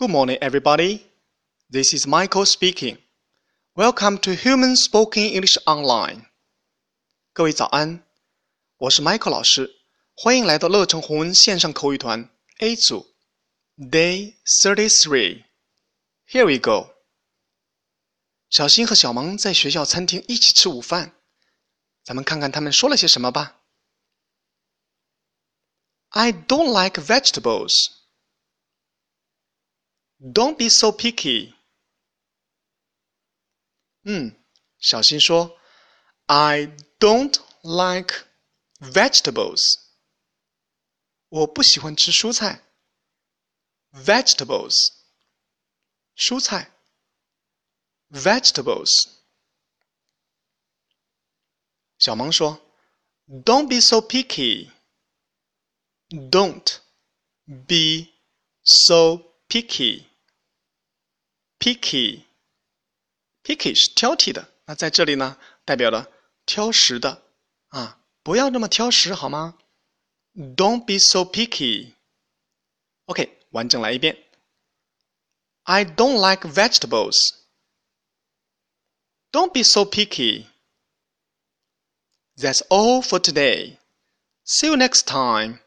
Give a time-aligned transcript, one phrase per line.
[0.00, 1.06] Good morning, everybody.
[1.70, 2.98] This is Michael speaking.
[3.74, 6.26] Welcome to Human Spoken English Online.
[7.32, 8.04] 各位早安，
[8.78, 9.70] 我是 Michael 老师，
[10.14, 13.14] 欢迎来到乐成红文线上口语团 A 组
[13.76, 15.44] Day Thirty Three.
[16.26, 16.94] Here we go.
[18.48, 21.14] 小新和小萌在学校餐厅一起吃午饭，
[22.04, 23.60] 咱们看看他们说了些什么吧。
[26.10, 27.72] I don't like vegetables.
[30.20, 31.54] Don't be so picky.
[34.04, 34.36] 嗯，
[34.78, 35.58] 小新说，
[36.26, 38.26] I don't like
[38.78, 39.60] vegetables.
[41.28, 42.62] 我不喜欢吃蔬菜。
[43.92, 44.74] Vegetables，
[46.16, 46.72] 蔬菜。
[48.10, 48.90] Vegetables。
[51.98, 52.60] 小萌说，
[53.26, 54.70] Don't be so picky.
[56.08, 56.78] Don't
[57.46, 58.12] be
[58.62, 60.06] so picky.
[61.60, 62.24] Picky,
[63.42, 66.10] picky 是挑剔的，那在这里呢，代表了
[66.44, 67.22] 挑食的
[67.68, 69.58] 啊，不要那么挑食好吗？
[70.34, 71.94] Don't be so picky.
[73.06, 74.22] OK，完整来一遍。
[75.62, 77.16] I don't like vegetables.
[79.32, 80.46] Don't be so picky.
[82.36, 83.78] That's all for today.
[84.44, 85.60] See you next time.